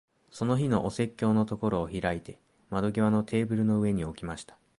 [0.31, 2.39] その日のお説教のところを開いて、
[2.71, 4.57] 窓際のテーブルの上に置きました。